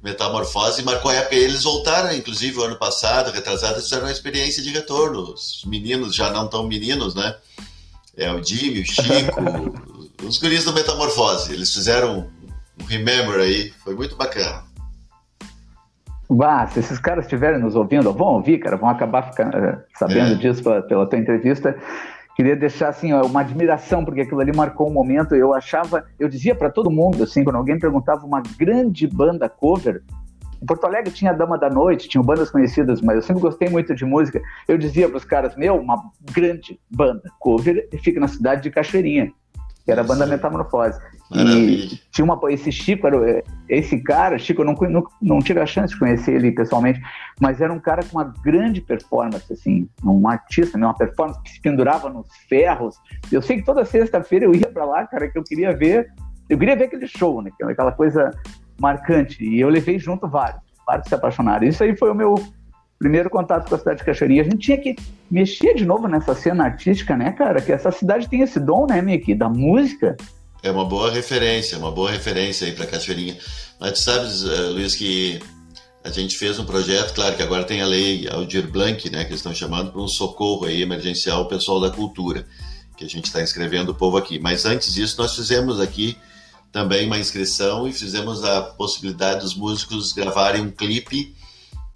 [0.04, 1.36] Metamorfose marcou a época.
[1.36, 5.34] Eles voltaram, inclusive, o ano passado, retrasado, fizeram uma experiência de retorno.
[5.34, 7.36] Os meninos já não tão meninos, né?
[8.16, 9.42] É, o Jimmy, o Chico,
[10.26, 11.54] os guris do Metamorfose.
[11.54, 12.30] Eles fizeram
[12.82, 14.64] um remember aí, foi muito bacana.
[16.30, 20.34] Bah, se esses caras estiverem nos ouvindo, vão ouvir, cara, vão acabar ficando, eh, sabendo
[20.34, 20.36] é.
[20.36, 21.76] disso pela, pela tua entrevista.
[22.40, 25.36] Queria deixar assim uma admiração porque aquilo ali marcou um momento.
[25.36, 30.02] Eu achava, eu dizia para todo mundo assim, quando alguém perguntava uma grande banda cover,
[30.64, 33.68] em Porto Alegre tinha a Dama da Noite, tinham bandas conhecidas, mas eu sempre gostei
[33.68, 34.42] muito de música.
[34.70, 39.34] Eu dizia para os caras, meu, uma grande banda cover fica na cidade de Cachoeirinha
[39.90, 41.00] que era a banda Metamorfose.
[41.32, 41.86] Maravilha.
[41.86, 45.66] E tinha uma, esse Chico, era, esse cara, Chico, eu não, não, não tive a
[45.66, 47.02] chance de conhecer ele pessoalmente,
[47.42, 51.52] mas era um cara com uma grande performance, assim, um artista, né, uma performance que
[51.52, 52.98] se pendurava nos ferros.
[53.32, 56.08] Eu sei que toda sexta-feira eu ia para lá, cara, que eu queria ver,
[56.48, 58.32] eu queria ver aquele show, né, aquela coisa
[58.80, 61.68] marcante, e eu levei junto vários, vários se apaixonaram.
[61.68, 62.36] Isso aí foi o meu
[63.00, 64.42] primeiro contato com a cidade de Cachoeirinha.
[64.42, 64.96] A gente tinha que
[65.32, 67.62] mexer de novo nessa cena artística, né, cara?
[67.62, 70.18] Que essa cidade tem esse dom, né, Mickey, da música.
[70.62, 73.38] É uma boa referência, uma boa referência aí para Cachoeirinha.
[73.80, 75.40] Mas tu sabes, uh, Luiz, que
[76.04, 79.30] a gente fez um projeto, claro que agora tem a lei Aldir Blanc, né, que
[79.30, 82.46] eles estão chamando para um socorro aí emergencial pessoal da cultura,
[82.98, 84.38] que a gente está inscrevendo o povo aqui.
[84.40, 86.18] Mas antes disso, nós fizemos aqui
[86.70, 91.34] também uma inscrição e fizemos a possibilidade dos músicos gravarem um clipe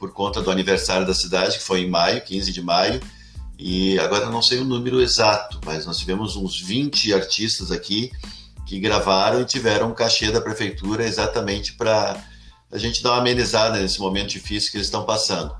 [0.04, 3.00] por conta do aniversário da cidade, que foi em maio, 15 de maio.
[3.58, 8.12] E agora não sei o número exato, mas nós tivemos uns 20 artistas aqui
[8.66, 12.22] que gravaram e tiveram um cachê da prefeitura exatamente para
[12.70, 15.56] a gente dar uma amenizada nesse momento difícil que eles estão passando.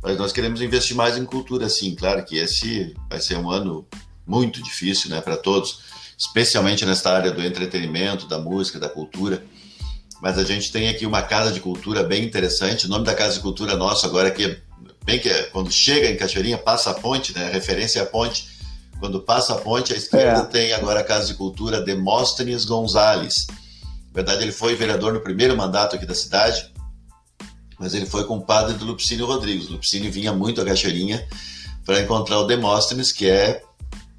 [0.00, 1.96] Mas nós queremos investir mais em cultura, sim.
[1.96, 3.84] Claro que esse vai ser um ano
[4.24, 5.80] muito difícil né, para todos,
[6.16, 9.42] especialmente nesta área do entretenimento, da música, da cultura
[10.20, 12.86] mas a gente tem aqui uma casa de cultura bem interessante.
[12.86, 14.60] O nome da casa de cultura nosso agora aqui é
[15.04, 17.46] bem que é, quando chega em Cachoeirinha, passa a ponte, né?
[17.46, 18.48] A referência é a ponte.
[18.98, 20.44] Quando passa a ponte, à esquerda é.
[20.44, 23.46] tem agora a casa de cultura Demóstenes Gonzalez.
[23.48, 26.72] Na verdade, ele foi vereador no primeiro mandato aqui da cidade,
[27.78, 29.68] mas ele foi compadre do Lupicínio Rodrigues.
[29.68, 31.26] O Lupicínio vinha muito a Cachoeirinha
[31.86, 33.62] para encontrar o Demóstenes, que é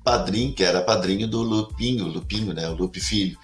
[0.03, 2.67] padrinho, que era padrinho do Lupinho, Lupinho, né?
[2.69, 3.37] O Lupe Filho.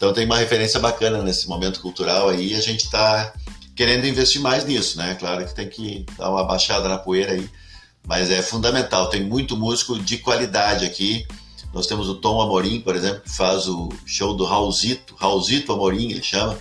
[0.00, 3.34] Então tem uma referência bacana nesse momento cultural aí, a gente está
[3.76, 5.14] querendo investir mais nisso, né?
[5.20, 7.46] Claro que tem que dar uma baixada na poeira aí,
[8.06, 9.10] mas é fundamental.
[9.10, 11.26] Tem muito músico de qualidade aqui.
[11.74, 16.12] Nós temos o Tom Amorim, por exemplo, que faz o show do Raulzito, Raulzito Amorim,
[16.12, 16.58] ele chama,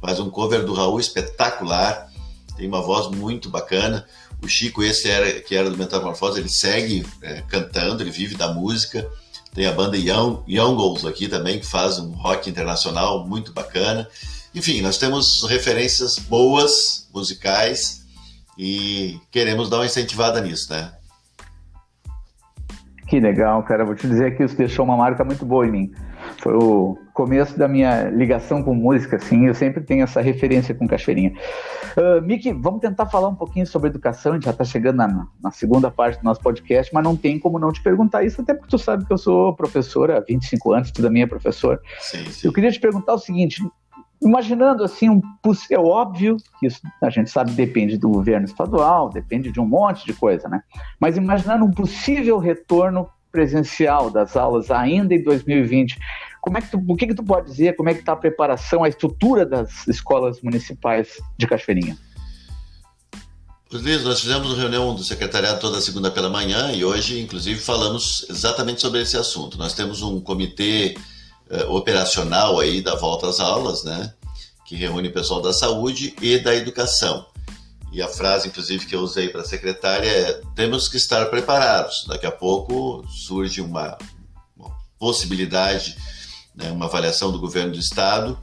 [0.00, 2.08] faz um cover do Raul espetacular,
[2.56, 4.06] tem uma voz muito bacana.
[4.40, 8.54] O Chico, esse era, que era do Metamorfose, ele segue é, cantando, ele vive da
[8.54, 9.10] música.
[9.52, 14.08] Tem a banda Young, Youngles aqui também, que faz um rock internacional muito bacana.
[14.54, 18.04] Enfim, nós temos referências boas, musicais,
[18.56, 20.92] e queremos dar uma incentivada nisso, né?
[23.08, 23.84] Que legal, cara.
[23.84, 25.92] Vou te dizer que isso deixou uma marca muito boa em mim.
[26.38, 29.46] Foi o começo da minha ligação com música, assim.
[29.46, 31.34] Eu sempre tenho essa referência com Cachoeirinha.
[31.94, 34.32] Uh, Miki, vamos tentar falar um pouquinho sobre educação.
[34.32, 37.38] A gente já está chegando na, na, segunda parte do nosso podcast, mas não tem
[37.38, 40.72] como não te perguntar isso, até porque tu sabe que eu sou professora há 25
[40.72, 41.78] anos, tu também é professor.
[41.98, 42.48] Sim, sim.
[42.48, 43.62] Eu queria te perguntar o seguinte:
[44.22, 45.20] imaginando assim um
[45.70, 50.06] é óbvio que isso a gente sabe depende do governo estadual, depende de um monte
[50.06, 50.62] de coisa, né?
[50.98, 55.98] Mas imaginando um possível retorno presencial das aulas ainda em 2020,
[56.40, 57.76] como é que tu, o que, que tu pode dizer?
[57.76, 61.96] Como é que está a preparação, a estrutura das escolas municipais de Cachoeirinha?
[63.72, 68.26] Luiz, nós fizemos uma reunião do secretariado toda segunda pela manhã e hoje, inclusive, falamos
[68.28, 69.56] exatamente sobre esse assunto.
[69.56, 70.96] Nós temos um comitê
[71.48, 74.12] uh, operacional aí da volta às aulas, né,
[74.66, 77.24] que reúne o pessoal da saúde e da educação.
[77.92, 82.04] E a frase, inclusive, que eu usei para a secretária é: temos que estar preparados.
[82.08, 83.96] Daqui a pouco surge uma,
[84.56, 85.96] uma possibilidade
[86.54, 88.38] né, uma avaliação do governo do estado,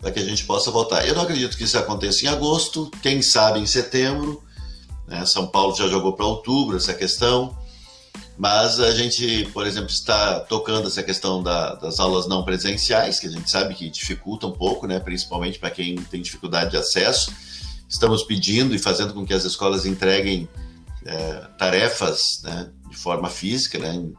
[0.00, 1.06] para que a gente possa votar.
[1.06, 4.42] Eu não acredito que isso aconteça em agosto, quem sabe em setembro.
[5.06, 7.56] Né, São Paulo já jogou para outubro essa questão,
[8.38, 13.26] mas a gente, por exemplo, está tocando essa questão da, das aulas não presenciais, que
[13.26, 17.32] a gente sabe que dificulta um pouco, né, principalmente para quem tem dificuldade de acesso.
[17.88, 20.48] Estamos pedindo e fazendo com que as escolas entreguem
[21.04, 24.10] é, tarefas né, de forma física, né,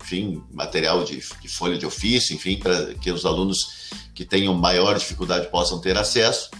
[0.00, 4.98] enfim, material de, de folha de ofício, enfim, para que os alunos que tenham maior
[4.98, 6.50] dificuldade possam ter acesso.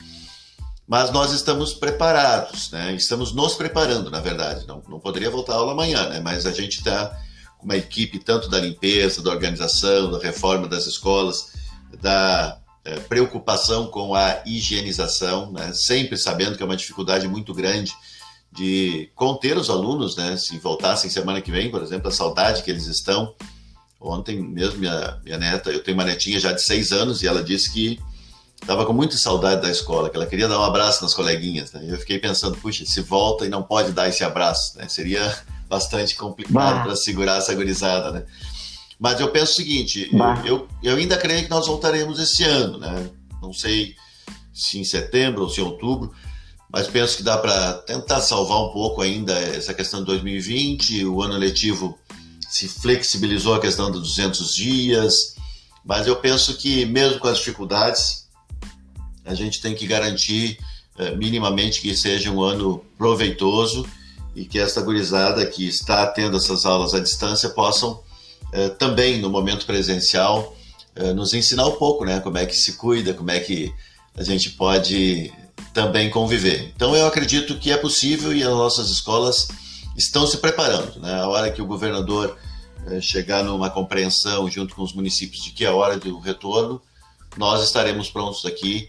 [0.86, 2.92] Mas nós estamos preparados, né?
[2.94, 4.66] estamos nos preparando, na verdade.
[4.66, 6.20] Não, não poderia voltar a aula amanhã, né?
[6.20, 7.16] mas a gente está
[7.58, 11.52] com uma equipe tanto da limpeza, da organização, da reforma das escolas,
[12.00, 15.72] da é, preocupação com a higienização, né?
[15.72, 17.94] sempre sabendo que é uma dificuldade muito grande
[18.52, 20.36] de conter os alunos, né?
[20.36, 23.34] Se voltassem semana que vem, por exemplo, a saudade que eles estão.
[24.00, 27.42] Ontem mesmo, minha, minha neta, eu tenho uma netinha já de seis anos e ela
[27.42, 28.00] disse que
[28.60, 31.72] estava com muita saudade da escola, que ela queria dar um abraço nas coleguinhas.
[31.72, 31.84] Né?
[31.86, 34.88] Eu fiquei pensando, puxa, se volta e não pode dar esse abraço, né?
[34.88, 35.34] Seria
[35.68, 38.24] bastante complicado para segurar essa gurizada, né?
[38.98, 40.10] Mas eu penso o seguinte,
[40.44, 43.08] eu, eu ainda creio que nós voltaremos esse ano, né?
[43.40, 43.94] Não sei
[44.52, 46.12] se em setembro ou se em outubro,
[46.72, 51.20] mas penso que dá para tentar salvar um pouco ainda essa questão de 2020, o
[51.22, 51.98] ano letivo
[52.48, 55.14] se flexibilizou a questão dos 200 dias,
[55.84, 58.28] mas eu penso que mesmo com as dificuldades,
[59.24, 60.58] a gente tem que garantir
[60.98, 63.86] eh, minimamente que seja um ano proveitoso
[64.34, 68.00] e que esta gurizada que está tendo essas aulas à distância possam
[68.52, 70.56] eh, também no momento presencial
[70.94, 73.72] eh, nos ensinar um pouco, né, como é que se cuida, como é que
[74.16, 75.32] a gente pode
[75.72, 76.72] também conviver.
[76.74, 79.48] Então eu acredito que é possível e as nossas escolas
[79.96, 80.98] estão se preparando.
[81.00, 81.14] Né?
[81.14, 82.36] A hora que o governador
[82.86, 86.80] eh, chegar numa compreensão junto com os municípios de que é hora do retorno,
[87.36, 88.88] nós estaremos prontos aqui.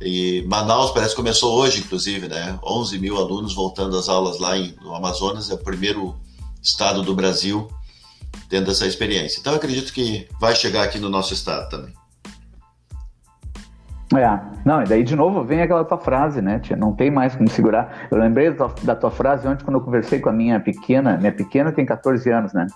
[0.00, 2.58] E Manaus parece que começou hoje, inclusive, né?
[2.62, 6.16] 11 mil alunos voltando às aulas lá em, no Amazonas, é o primeiro
[6.62, 7.68] estado do Brasil
[8.48, 9.40] tendo essa experiência.
[9.40, 11.92] Então, acredito que vai chegar aqui no nosso estado também.
[14.16, 16.76] É, não, e daí de novo vem aquela tua frase, né, tia?
[16.76, 18.08] Não tem mais como segurar.
[18.10, 21.18] Eu lembrei da tua, da tua frase ontem quando eu conversei com a minha pequena.
[21.18, 22.66] Minha pequena tem 14 anos, né?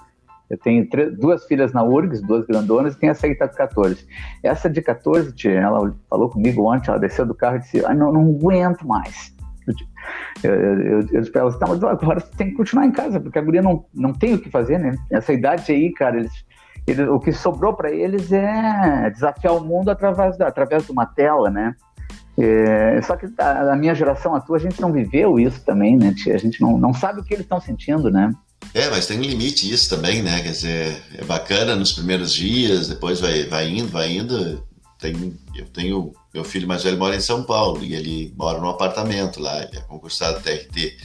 [0.50, 3.48] Eu tenho três, duas filhas na URGS, duas grandonas, e tenho essa aí que tá
[3.48, 4.06] com 14.
[4.42, 7.94] Essa de 14, tia, ela falou comigo ontem, ela desceu do carro e disse: ah,
[7.94, 9.34] não, não aguento mais.
[10.44, 12.92] Eu, eu, eu, eu disse pra ela, tá, mas agora você tem que continuar em
[12.92, 14.94] casa, porque a guria não, não tem o que fazer, né?
[15.10, 16.44] Essa idade aí, cara, eles
[17.10, 21.50] o que sobrou para eles é desafiar o mundo através, da, através de uma tela,
[21.50, 21.74] né?
[22.36, 25.96] É, só que a, a, minha geração, a tua, a gente não viveu isso também,
[25.96, 26.14] né?
[26.32, 28.32] A gente não, não sabe o que eles estão sentindo, né?
[28.74, 30.42] É, mas tem um limite isso também, né?
[30.42, 34.62] Quer dizer, é bacana nos primeiros dias, depois vai, vai indo, vai indo.
[34.98, 38.68] Tem, eu tenho, meu filho mais velho mora em São Paulo e ele mora num
[38.68, 40.96] apartamento lá, ele é concursado TRT.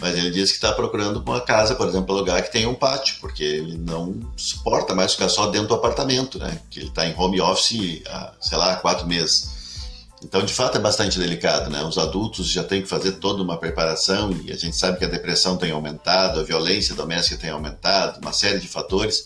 [0.00, 2.74] Mas ele disse que está procurando uma casa, por exemplo, um lugar que tenha um
[2.74, 6.60] pátio, porque ele não suporta mais ficar só dentro do apartamento, né?
[6.70, 9.52] Que ele está em home office há, sei lá, quatro meses.
[10.24, 11.82] Então, de fato, é bastante delicado, né?
[11.82, 15.08] Os adultos já têm que fazer toda uma preparação e a gente sabe que a
[15.08, 19.24] depressão tem aumentado, a violência doméstica tem aumentado, uma série de fatores.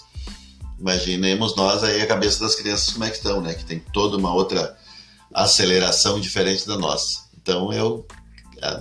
[0.78, 3.54] Imaginemos nós aí a cabeça das crianças como é que estão, né?
[3.54, 4.76] Que tem toda uma outra
[5.34, 7.26] aceleração diferente da nossa.
[7.36, 8.06] Então, eu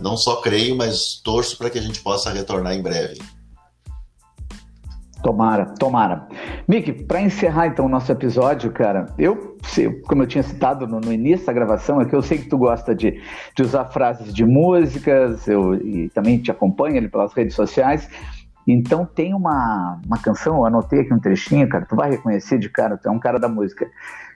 [0.01, 3.19] não só creio, mas torço para que a gente possa retornar em breve.
[5.25, 6.27] Tomara, tomara.
[6.67, 9.57] Mick, para encerrar então o nosso episódio, cara, eu,
[10.07, 12.59] como eu tinha citado no, no, início da gravação, é que eu sei que tu
[12.59, 13.19] gosta de,
[13.55, 18.07] de usar frases de músicas, eu e também te acompanho ali pelas redes sociais.
[18.67, 22.69] Então tem uma, uma canção, eu anotei aqui um trechinho, cara, tu vai reconhecer de
[22.69, 23.89] cara, tu é um cara da música.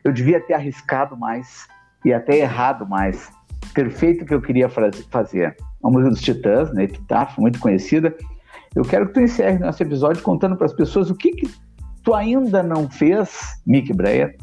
[0.04, 1.68] Eu devia ter arriscado mais
[2.04, 3.30] e até errado mais
[3.74, 4.70] perfeito que eu queria
[5.10, 5.56] fazer.
[5.82, 8.16] Uma música dos Titãs, né, Epitáfio, muito conhecida.
[8.76, 11.50] Eu quero que tu encerre nosso episódio contando para as pessoas o que, que
[12.04, 14.36] tu ainda não fez, Mick Breyer,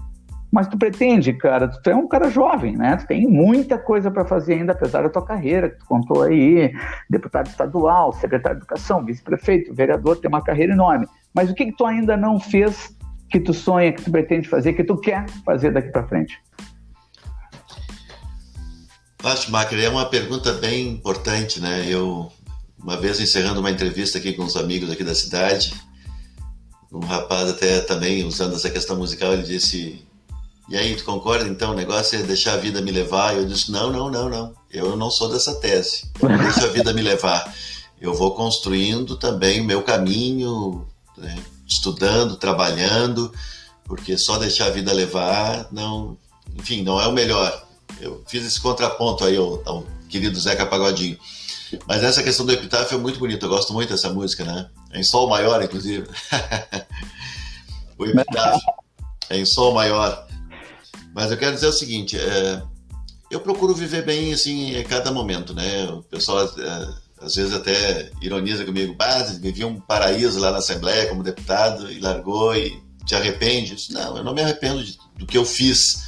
[0.52, 2.96] mas tu pretende, cara, tu é um cara jovem, né?
[2.96, 6.72] Tu tem muita coisa para fazer ainda, apesar da tua carreira, que tu contou aí,
[7.11, 11.07] deputado estadual, secretário de educação, vice-prefeito, vereador, tem uma carreira enorme.
[11.35, 12.96] Mas o que, que tu ainda não fez,
[13.29, 16.40] que tu sonha, que tu pretende fazer, que tu quer fazer daqui para frente?
[19.27, 21.85] Acho, Macri, é uma pergunta bem importante, né?
[21.89, 22.31] Eu,
[22.79, 25.75] uma vez encerrando uma entrevista aqui com os amigos aqui da cidade,
[26.93, 30.01] um rapaz até também usando essa questão musical, ele disse:
[30.69, 31.73] E aí, tu concorda então?
[31.73, 33.35] O negócio é deixar a vida me levar?
[33.35, 34.55] Eu disse: Não, não, não, não.
[34.71, 36.09] Eu não sou dessa tese.
[36.21, 37.53] Deixo a vida me levar.
[38.01, 40.87] Eu vou construindo também o meu caminho,
[41.19, 41.37] né?
[41.67, 43.33] estudando, trabalhando,
[43.87, 46.17] porque só deixar a vida levar, não,
[46.57, 47.65] enfim, não é o melhor.
[48.01, 51.19] Eu fiz esse contraponto aí ao, ao querido Zeca Pagodinho.
[51.87, 54.71] Mas essa questão do epitáfio é muito bonita, eu gosto muito dessa música, né?
[54.93, 56.07] É em sol maior, inclusive.
[57.99, 58.73] o epitáfio
[59.29, 60.27] é em sol maior.
[61.15, 62.63] Mas eu quero dizer o seguinte, é,
[63.31, 65.87] eu procuro viver bem, assim, em cada momento, né?
[65.87, 66.88] O pessoal, é,
[67.21, 71.99] às vezes, até ironiza comigo, ah, vivia um paraíso lá na Assembleia como deputado e
[71.99, 73.77] largou e te arrepende?
[73.90, 76.07] Não, eu não me arrependo de, do que eu fiz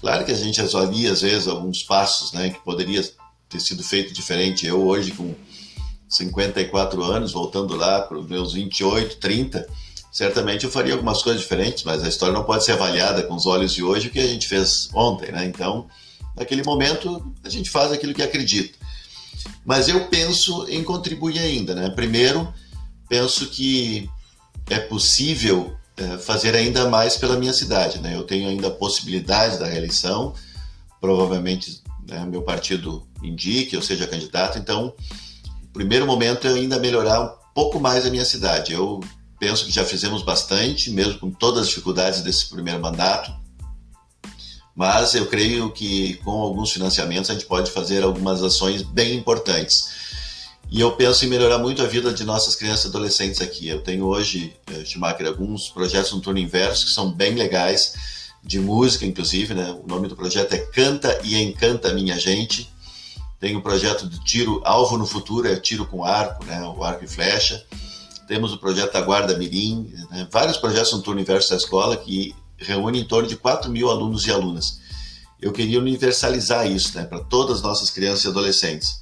[0.00, 3.02] Claro que a gente avalia, às vezes, alguns passos né, que poderia
[3.48, 4.66] ter sido feito diferente.
[4.66, 5.34] Eu, hoje, com
[6.08, 9.66] 54 anos, voltando lá para os meus 28, 30,
[10.12, 13.46] certamente eu faria algumas coisas diferentes, mas a história não pode ser avaliada com os
[13.46, 15.44] olhos de hoje o que a gente fez ontem, né?
[15.44, 15.86] Então,
[16.36, 18.78] naquele momento, a gente faz aquilo que acredita.
[19.64, 21.90] Mas eu penso em contribuir ainda, né?
[21.90, 22.52] Primeiro,
[23.08, 24.08] penso que
[24.68, 25.76] é possível
[26.20, 28.00] fazer ainda mais pela minha cidade.
[28.00, 28.14] Né?
[28.14, 30.34] Eu tenho ainda a possibilidade da reeleição,
[31.00, 34.58] provavelmente né, meu partido indique, eu seja candidato.
[34.58, 34.94] Então,
[35.64, 38.72] o primeiro momento é ainda melhorar um pouco mais a minha cidade.
[38.72, 39.00] Eu
[39.38, 43.32] penso que já fizemos bastante, mesmo com todas as dificuldades desse primeiro mandato.
[44.74, 49.95] Mas eu creio que com alguns financiamentos a gente pode fazer algumas ações bem importantes.
[50.70, 53.68] E eu penso em melhorar muito a vida de nossas crianças e adolescentes aqui.
[53.68, 57.94] Eu tenho hoje, eh, Schumacher, alguns projetos no turno inverso que são bem legais,
[58.46, 59.76] de música, inclusive, né?
[59.82, 62.70] O nome do projeto é Canta e Encanta Minha Gente.
[63.40, 66.62] Tem o projeto do Tiro Alvo no Futuro, é tiro com arco, né?
[66.62, 67.64] O arco e flecha.
[68.28, 70.28] Temos o projeto da Guarda Mirim, né?
[70.30, 74.26] vários projetos no turno inverso da escola que reúnem em torno de 4 mil alunos
[74.26, 74.80] e alunas.
[75.40, 77.04] Eu queria universalizar isso né?
[77.04, 79.00] para todas as nossas crianças e adolescentes.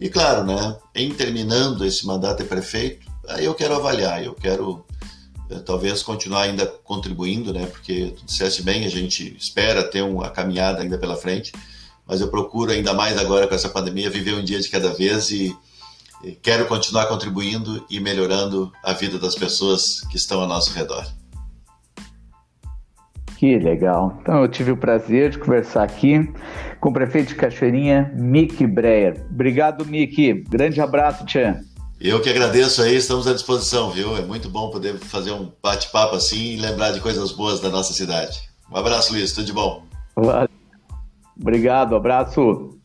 [0.00, 4.82] E claro, né, em terminando esse mandato de prefeito, aí eu quero avaliar, eu quero
[5.50, 10.30] eh, talvez continuar ainda contribuindo, né, porque tu disseste bem, a gente espera ter uma
[10.30, 11.52] caminhada ainda pela frente,
[12.06, 15.30] mas eu procuro ainda mais agora com essa pandemia viver um dia de cada vez
[15.30, 15.54] e,
[16.24, 21.06] e quero continuar contribuindo e melhorando a vida das pessoas que estão ao nosso redor.
[23.40, 24.18] Que legal.
[24.20, 26.30] Então eu tive o prazer de conversar aqui
[26.78, 29.24] com o prefeito de Cachoeirinha, Mick Breyer.
[29.30, 30.44] Obrigado, Mick.
[30.46, 31.58] Grande abraço, Tchan.
[31.98, 34.14] Eu que agradeço aí, estamos à disposição, viu?
[34.14, 37.94] É muito bom poder fazer um bate-papo assim e lembrar de coisas boas da nossa
[37.94, 38.42] cidade.
[38.70, 39.84] Um abraço, Luiz, tudo de bom.
[41.34, 42.78] Obrigado, abraço.